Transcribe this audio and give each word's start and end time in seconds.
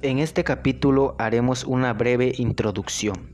En 0.00 0.20
este 0.20 0.44
capítulo 0.44 1.16
haremos 1.18 1.64
una 1.64 1.92
breve 1.92 2.32
introducción. 2.36 3.32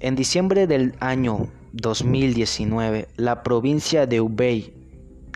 En 0.00 0.16
diciembre 0.16 0.66
del 0.66 0.94
año 0.98 1.48
2019, 1.74 3.08
la 3.16 3.42
provincia 3.42 4.06
de 4.06 4.22
Hubei, 4.22 4.72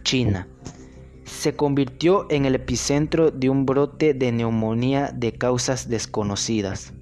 China, 0.05 0.49
se 1.25 1.55
convirtió 1.55 2.27
en 2.31 2.47
el 2.47 2.55
epicentro 2.55 3.31
de 3.31 3.51
un 3.51 3.67
brote 3.67 4.15
de 4.15 4.33
neumonía 4.33 5.13
de 5.15 5.33
causas 5.33 5.91
desconocidas. 5.91 6.95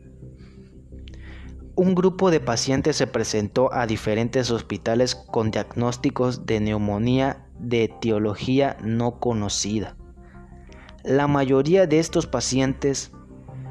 Un 1.76 1.94
grupo 1.94 2.32
de 2.32 2.40
pacientes 2.40 2.96
se 2.96 3.06
presentó 3.06 3.72
a 3.72 3.86
diferentes 3.86 4.50
hospitales 4.50 5.14
con 5.14 5.52
diagnósticos 5.52 6.46
de 6.46 6.58
neumonía 6.58 7.46
de 7.60 7.84
etiología 7.84 8.76
no 8.82 9.20
conocida. 9.20 9.94
La 11.04 11.28
mayoría 11.28 11.86
de 11.86 12.00
estos 12.00 12.26
pacientes 12.26 13.12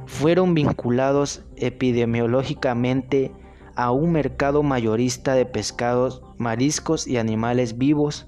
fueron 0.08 0.56
vinculados 0.56 1.44
epidemiológicamente 1.58 3.32
a 3.76 3.92
un 3.92 4.14
mercado 4.14 4.64
mayorista 4.64 5.36
de 5.36 5.46
pescados, 5.46 6.24
mariscos 6.38 7.06
y 7.06 7.18
animales 7.18 7.78
vivos 7.78 8.26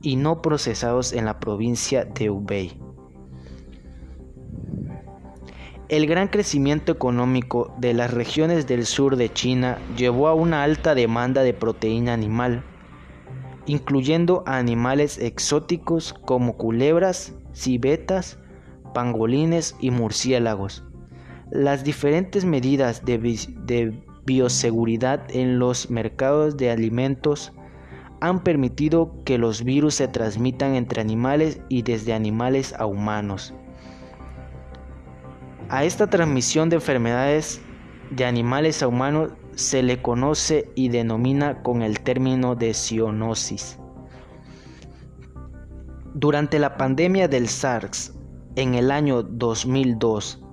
y 0.00 0.16
no 0.16 0.42
procesados 0.42 1.12
en 1.12 1.24
la 1.24 1.40
provincia 1.40 2.04
de 2.04 2.30
Hubei. 2.30 2.78
El 5.88 6.06
gran 6.06 6.28
crecimiento 6.28 6.92
económico 6.92 7.74
de 7.78 7.94
las 7.94 8.12
regiones 8.12 8.66
del 8.66 8.84
sur 8.84 9.16
de 9.16 9.32
China 9.32 9.78
llevó 9.96 10.28
a 10.28 10.34
una 10.34 10.62
alta 10.62 10.94
demanda 10.94 11.42
de 11.42 11.54
proteína 11.54 12.12
animal, 12.12 12.62
incluyendo 13.66 14.44
a 14.46 14.58
animales 14.58 15.18
exóticos 15.18 16.12
como 16.12 16.56
culebras, 16.56 17.32
civetas, 17.52 18.38
pangolines 18.92 19.74
y 19.80 19.90
murciélagos. 19.90 20.84
Las 21.50 21.84
diferentes 21.84 22.44
medidas 22.44 23.04
de, 23.04 23.92
bioseguridad 24.24 25.24
en 25.28 25.58
los 25.58 25.90
mercados 25.90 26.56
de 26.56 26.70
alimentos 26.70 27.52
han 28.20 28.42
permitido 28.42 29.22
que 29.24 29.36
los 29.36 29.62
virus 29.62 29.96
se 29.96 30.08
transmitan 30.08 30.74
entre 30.74 31.02
animales 31.02 31.60
y 31.68 31.82
desde 31.82 32.14
animales 32.14 32.74
a 32.78 32.86
humanos. 32.86 33.52
A 35.68 35.84
esta 35.84 36.08
transmisión 36.08 36.70
de 36.70 36.76
enfermedades 36.76 37.60
de 38.10 38.24
animales 38.24 38.82
a 38.82 38.88
humanos 38.88 39.32
se 39.54 39.82
le 39.82 40.00
conoce 40.00 40.70
y 40.74 40.88
denomina 40.88 41.62
con 41.62 41.82
el 41.82 42.00
término 42.00 42.54
de 42.54 42.72
zoonosis. 42.72 43.78
Durante 46.14 46.58
la 46.58 46.78
pandemia 46.78 47.28
del 47.28 47.48
SARS 47.48 48.14
en 48.56 48.74
el 48.74 48.90
año 48.90 49.22
2002 49.22 50.43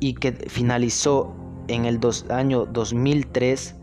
y 0.00 0.14
que 0.14 0.32
finalizó 0.32 1.34
en 1.68 1.84
el 1.84 2.00
año 2.30 2.66
2003, 2.66 3.76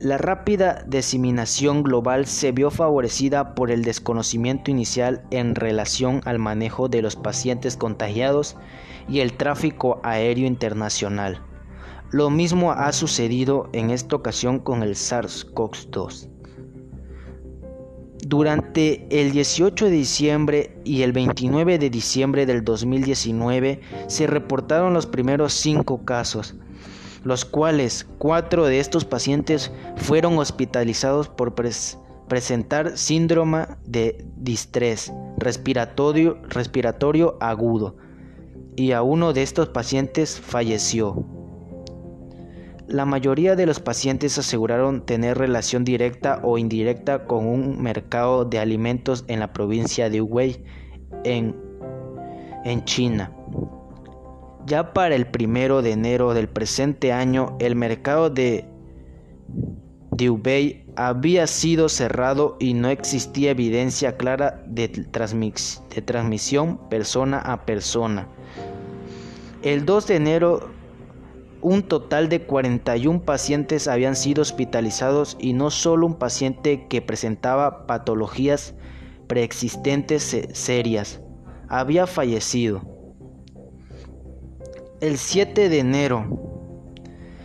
la 0.00 0.16
rápida 0.16 0.82
diseminación 0.86 1.82
global 1.82 2.24
se 2.24 2.52
vio 2.52 2.70
favorecida 2.70 3.54
por 3.54 3.70
el 3.70 3.82
desconocimiento 3.82 4.70
inicial 4.70 5.22
en 5.30 5.54
relación 5.54 6.22
al 6.24 6.38
manejo 6.38 6.88
de 6.88 7.02
los 7.02 7.16
pacientes 7.16 7.76
contagiados 7.76 8.56
y 9.08 9.20
el 9.20 9.34
tráfico 9.34 10.00
aéreo 10.02 10.46
internacional. 10.46 11.42
Lo 12.10 12.30
mismo 12.30 12.72
ha 12.72 12.92
sucedido 12.92 13.68
en 13.72 13.90
esta 13.90 14.16
ocasión 14.16 14.58
con 14.58 14.82
el 14.82 14.94
SARS-CoV-2. 14.94 16.28
Durante 18.30 19.08
el 19.10 19.32
18 19.32 19.86
de 19.86 19.90
diciembre 19.90 20.78
y 20.84 21.02
el 21.02 21.10
29 21.10 21.80
de 21.80 21.90
diciembre 21.90 22.46
del 22.46 22.64
2019 22.64 23.80
se 24.06 24.28
reportaron 24.28 24.94
los 24.94 25.06
primeros 25.06 25.52
cinco 25.52 26.04
casos, 26.04 26.54
los 27.24 27.44
cuales 27.44 28.06
cuatro 28.18 28.66
de 28.66 28.78
estos 28.78 29.04
pacientes 29.04 29.72
fueron 29.96 30.38
hospitalizados 30.38 31.28
por 31.28 31.56
presentar 32.28 32.96
síndrome 32.96 33.66
de 33.84 34.24
distrés 34.36 35.12
respiratorio, 35.36 36.40
respiratorio 36.50 37.36
agudo 37.40 37.96
y 38.76 38.92
a 38.92 39.02
uno 39.02 39.32
de 39.32 39.42
estos 39.42 39.70
pacientes 39.70 40.38
falleció. 40.38 41.39
La 42.90 43.04
mayoría 43.04 43.54
de 43.54 43.66
los 43.66 43.78
pacientes 43.78 44.36
aseguraron 44.36 45.06
tener 45.06 45.38
relación 45.38 45.84
directa 45.84 46.40
o 46.42 46.58
indirecta 46.58 47.24
con 47.24 47.46
un 47.46 47.80
mercado 47.80 48.44
de 48.44 48.58
alimentos 48.58 49.24
en 49.28 49.38
la 49.38 49.52
provincia 49.52 50.10
de 50.10 50.20
Hubei, 50.20 50.64
en, 51.22 51.54
en 52.64 52.84
China. 52.84 53.32
Ya 54.66 54.92
para 54.92 55.14
el 55.14 55.28
primero 55.28 55.82
de 55.82 55.92
enero 55.92 56.34
del 56.34 56.48
presente 56.48 57.12
año, 57.12 57.56
el 57.60 57.76
mercado 57.76 58.28
de, 58.28 58.64
de 60.10 60.28
Hubei 60.28 60.84
había 60.96 61.46
sido 61.46 61.88
cerrado 61.88 62.56
y 62.58 62.74
no 62.74 62.88
existía 62.88 63.52
evidencia 63.52 64.16
clara 64.16 64.64
de, 64.66 64.88
de 64.88 66.02
transmisión 66.02 66.88
persona 66.88 67.38
a 67.38 67.64
persona. 67.64 68.26
El 69.62 69.84
2 69.84 70.06
de 70.08 70.16
enero, 70.16 70.79
un 71.62 71.82
total 71.82 72.28
de 72.28 72.42
41 72.42 73.22
pacientes 73.22 73.88
habían 73.88 74.16
sido 74.16 74.42
hospitalizados 74.42 75.36
y 75.38 75.52
no 75.52 75.70
solo 75.70 76.06
un 76.06 76.14
paciente 76.14 76.86
que 76.88 77.02
presentaba 77.02 77.86
patologías 77.86 78.74
preexistentes 79.26 80.36
serias 80.52 81.20
había 81.68 82.06
fallecido. 82.06 82.82
El 85.00 85.18
7 85.18 85.68
de 85.68 85.78
enero, 85.78 86.26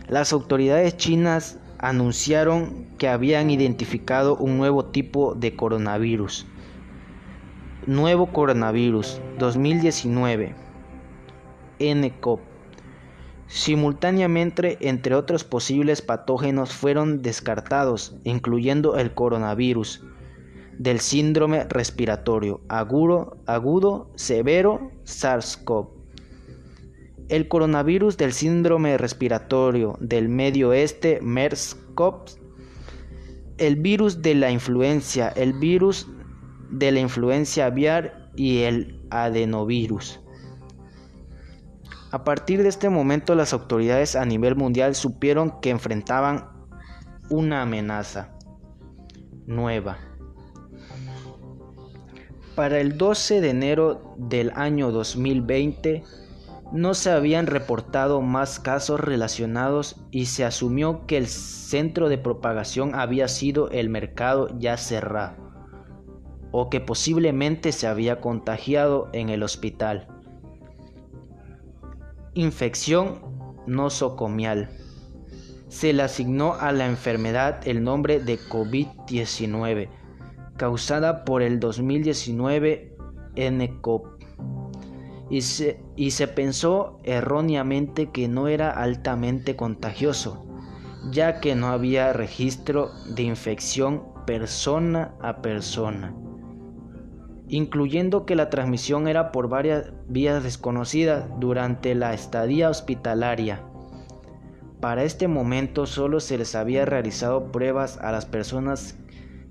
las 0.07 0.33
autoridades 0.33 0.97
chinas 0.97 1.59
anunciaron 1.77 2.87
que 2.97 3.07
habían 3.07 3.49
identificado 3.49 4.35
un 4.35 4.57
nuevo 4.57 4.85
tipo 4.85 5.35
de 5.35 5.55
coronavirus. 5.55 6.47
Nuevo 7.85 8.27
coronavirus 8.27 9.21
2019 9.37 10.55
NCOV. 11.79 12.54
Simultáneamente, 13.47 14.77
entre 14.81 15.15
otros 15.15 15.43
posibles 15.43 16.01
patógenos 16.01 16.73
fueron 16.73 17.21
descartados, 17.21 18.15
incluyendo 18.23 18.97
el 18.97 19.13
coronavirus 19.13 20.03
del 20.77 20.99
síndrome 20.99 21.63
respiratorio 21.65 22.61
agudo, 22.67 23.37
agudo 23.45 24.09
severo 24.15 24.91
SARS-CoV. 25.05 25.89
El 27.29 27.47
coronavirus 27.47 28.17
del 28.17 28.33
síndrome 28.33 28.97
respiratorio 28.97 29.97
del 29.99 30.27
Medio 30.29 30.69
Oeste 30.69 31.19
MERS-CoV. 31.21 32.37
El 33.57 33.77
virus 33.77 34.21
de 34.21 34.35
la 34.35 34.51
influencia, 34.51 35.29
el 35.29 35.53
virus 35.53 36.07
de 36.69 36.91
la 36.91 36.99
influencia 36.99 37.67
aviar 37.67 38.31
y 38.35 38.63
el 38.63 38.99
adenovirus. 39.11 40.19
A 42.15 42.23
partir 42.23 42.63
de 42.63 42.69
este 42.69 42.89
momento 42.89 43.35
las 43.35 43.51
autoridades 43.51 44.15
a 44.15 44.23
nivel 44.23 44.55
mundial 44.55 44.95
supieron 44.95 45.59
que 45.59 45.69
enfrentaban 45.69 46.47
una 47.29 47.61
amenaza 47.61 48.37
nueva. 49.45 49.97
Para 52.55 52.79
el 52.79 52.97
12 52.97 53.41
de 53.41 53.49
enero 53.49 54.15
del 54.15 54.53
año 54.55 54.93
2020 54.93 56.03
no 56.71 56.93
se 56.93 57.11
habían 57.11 57.47
reportado 57.47 58.21
más 58.21 58.61
casos 58.61 59.01
relacionados 59.01 59.97
y 60.09 60.27
se 60.27 60.45
asumió 60.45 61.05
que 61.07 61.17
el 61.17 61.27
centro 61.27 62.07
de 62.07 62.17
propagación 62.17 62.95
había 62.95 63.27
sido 63.27 63.69
el 63.71 63.89
mercado 63.89 64.57
ya 64.57 64.77
cerrado 64.77 65.35
o 66.53 66.69
que 66.69 66.79
posiblemente 66.79 67.73
se 67.73 67.87
había 67.87 68.21
contagiado 68.21 69.09
en 69.11 69.27
el 69.27 69.43
hospital. 69.43 70.14
Infección 72.37 73.21
nosocomial. 73.65 74.69
Se 75.69 75.93
le 75.93 76.03
asignó 76.03 76.55
a 76.55 76.73
la 76.73 76.85
enfermedad 76.85 77.65
el 77.65 77.81
nombre 77.81 78.19
de 78.19 78.37
COVID-19, 78.37 79.87
causada 80.57 81.23
por 81.23 81.41
el 81.41 81.61
2019 81.61 82.93
NCOV. 83.37 84.17
Y 85.29 85.43
se, 85.43 85.79
y 85.95 86.11
se 86.11 86.27
pensó 86.27 86.99
erróneamente 87.05 88.11
que 88.11 88.27
no 88.27 88.49
era 88.49 88.69
altamente 88.69 89.55
contagioso, 89.55 90.45
ya 91.11 91.39
que 91.39 91.55
no 91.55 91.67
había 91.67 92.11
registro 92.11 92.91
de 93.15 93.23
infección 93.23 94.03
persona 94.25 95.15
a 95.21 95.41
persona 95.41 96.13
incluyendo 97.47 98.25
que 98.25 98.35
la 98.35 98.49
transmisión 98.49 99.07
era 99.07 99.31
por 99.31 99.49
varias 99.49 99.91
vías 100.07 100.43
desconocidas 100.43 101.25
durante 101.39 101.95
la 101.95 102.13
estadía 102.13 102.69
hospitalaria. 102.69 103.61
Para 104.79 105.03
este 105.03 105.27
momento 105.27 105.85
solo 105.85 106.19
se 106.19 106.37
les 106.37 106.55
había 106.55 106.85
realizado 106.85 107.51
pruebas 107.51 107.97
a 107.97 108.11
las 108.11 108.25
personas 108.25 108.97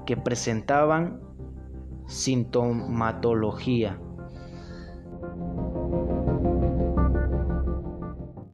que 0.07 0.17
presentaban 0.17 1.21
sintomatología. 2.07 3.99